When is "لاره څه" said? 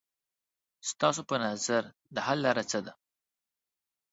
2.45-2.79